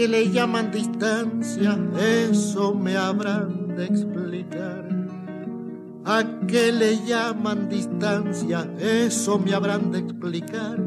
[0.00, 1.78] qué le llaman distancia?
[1.98, 4.88] Eso me habrán de explicar.
[6.06, 8.66] ¿A qué le llaman distancia?
[8.78, 10.78] Eso me habrán de explicar.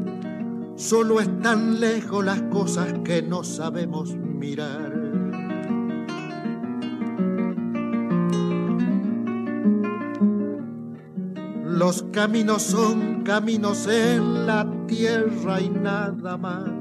[0.74, 4.92] Solo están lejos las cosas que no sabemos mirar.
[11.64, 16.73] Los caminos son caminos en la tierra y nada más.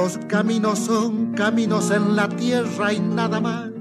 [0.00, 3.72] Los caminos son caminos en la tierra y nada más.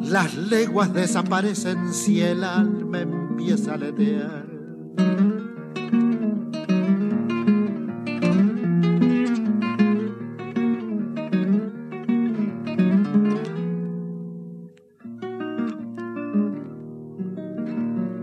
[0.00, 4.46] Las leguas desaparecen si el alma empieza a letear.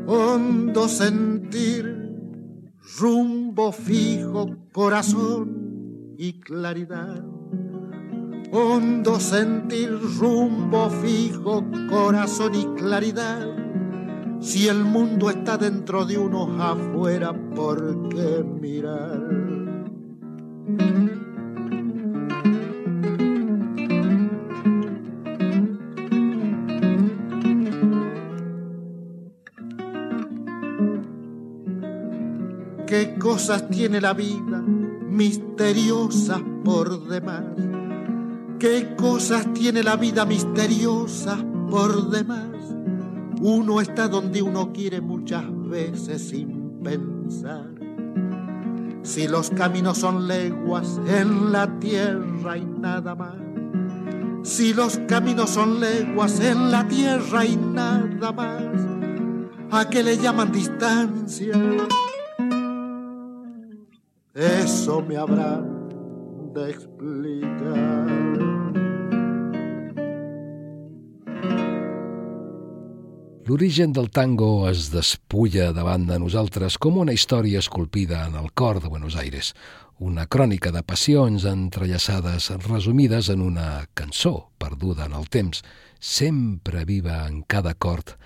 [0.08, 1.84] Hondo sentir,
[2.98, 5.65] rumbo fijo, corazón
[6.46, 7.24] claridad
[8.52, 13.48] hondo sentir, rumbo fijo, corazón y claridad.
[14.40, 19.20] Si el mundo está dentro de uno afuera, ¿por qué mirar?
[32.86, 34.64] ¿Qué cosas tiene la vida
[35.16, 37.44] misteriosas por demás?
[38.60, 41.38] Qué cosas tiene la vida misteriosa
[41.70, 42.50] por demás.
[43.42, 47.72] Uno está donde uno quiere muchas veces sin pensar.
[49.04, 53.36] Si los caminos son leguas en la tierra y nada más.
[54.44, 58.64] Si los caminos son leguas en la tierra y nada más.
[59.72, 61.54] ¿A qué le llaman distancia?
[64.36, 65.64] Eso me habrá
[66.54, 68.06] de explicar.
[73.46, 78.82] L'origen del tango es despulla davant de nosaltres com una història esculpida en el cor
[78.84, 79.54] de Buenos Aires,
[80.04, 85.64] una crònica de passions entrellaçades resumides en una cançó perduda en el temps,
[86.02, 88.18] sempre viva en cada cort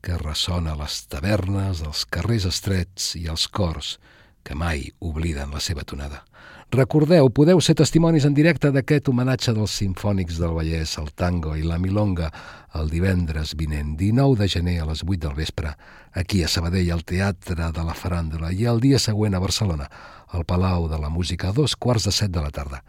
[0.00, 3.98] que ressona a les tavernes, els carrers estrets i els cors
[4.42, 6.24] que mai obliden la seva tonada.
[6.68, 11.62] Recordeu, podeu ser testimonis en directe d'aquest homenatge dels Simfònics del Vallès, el tango i
[11.64, 12.28] la milonga,
[12.76, 15.72] el divendres vinent, 19 de gener a les 8 del vespre,
[16.12, 19.88] aquí a Sabadell, al Teatre de la Faràndula, i el dia següent a Barcelona,
[20.28, 22.82] al Palau de la Música, a dos quarts de set de la tarda.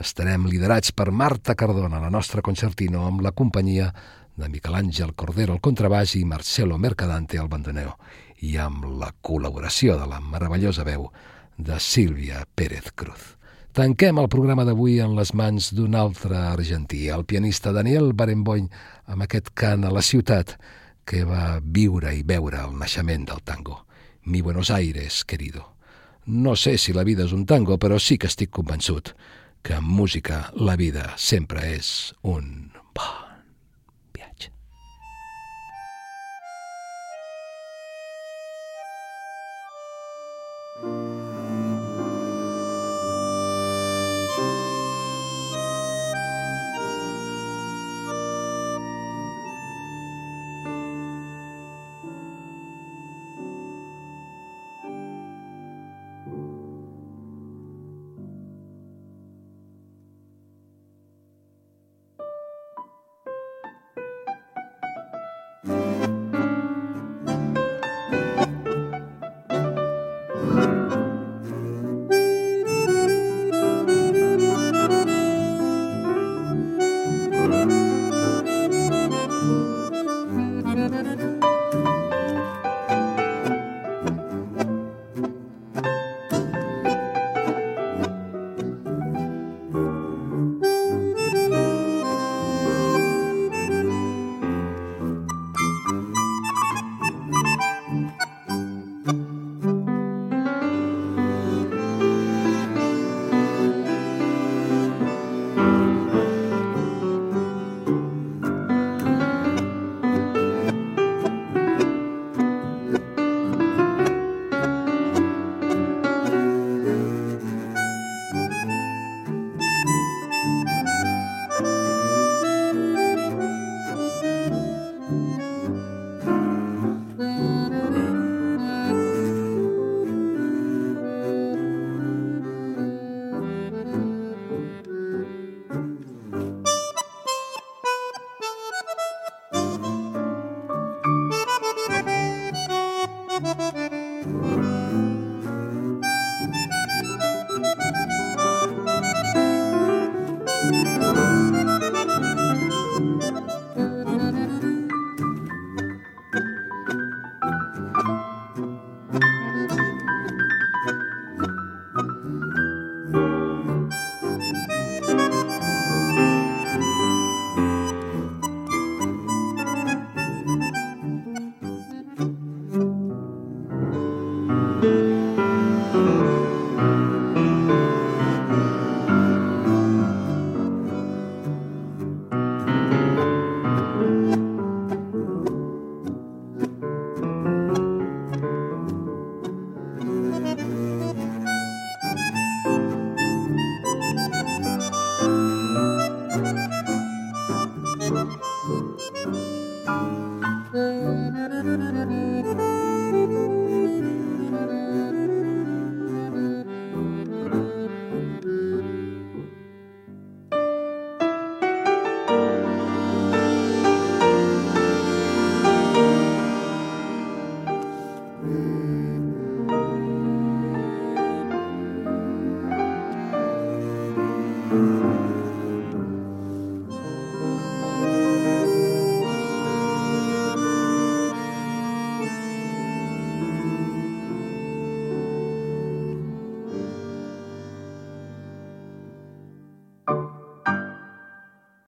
[0.00, 3.94] Estarem liderats per Marta Cardona, la nostra concertino, amb la companyia
[4.36, 7.96] de Miquel Àngel Cordero al contrabaix i Marcelo Mercadante al bandoneo,
[8.42, 11.06] i amb la col·laboració de la meravellosa veu
[11.56, 13.36] de Sílvia Pérez Cruz.
[13.72, 18.66] Tanquem el programa d'avui en les mans d'un altre argentí, el pianista Daniel Barenboim,
[19.06, 20.58] amb aquest cant a la ciutat
[21.08, 23.86] que va viure i veure el naixement del tango.
[24.24, 25.72] Mi Buenos Aires, querido.
[26.26, 29.14] No sé si la vida és un tango, però sí que estic convençut
[29.62, 33.31] que en música la vida sempre és un bon